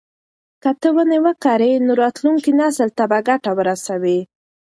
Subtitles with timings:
[0.61, 4.19] که ته ونې وکرې نو راتلونکي نسل ته به ګټه ورسوي.